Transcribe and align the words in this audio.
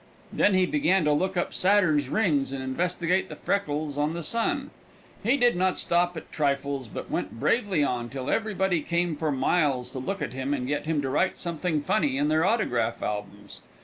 Then 0.33 0.55
he 0.55 0.65
began 0.65 1.05
to 1.05 1.13
look 1.13 1.37
up 1.37 1.53
Saturn's 1.53 2.09
rings 2.09 2.51
and 2.51 2.63
investigate 2.63 3.29
the 3.29 3.35
freckles 3.35 3.99
on 3.99 4.15
the 4.15 4.23
sun. 4.23 4.71
He 5.23 5.37
did 5.37 5.55
not 5.55 5.77
stop 5.77 6.17
at 6.17 6.31
trifles, 6.31 6.87
but 6.87 7.11
went 7.11 7.39
bravely 7.39 7.83
on 7.83 8.09
till 8.09 8.27
everybody 8.27 8.81
came 8.81 9.15
for 9.15 9.31
miles 9.31 9.91
to 9.91 9.99
look 9.99 10.19
at 10.23 10.33
him 10.33 10.55
and 10.55 10.65
get 10.65 10.87
him 10.87 11.03
to 11.03 11.09
write 11.11 11.37
something 11.37 11.83
funny 11.83 12.17
in 12.17 12.29
their 12.29 12.43
autograph 12.43 13.03
albums. 13.03 13.59